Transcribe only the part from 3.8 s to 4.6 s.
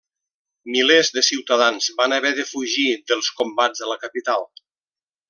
a la capital.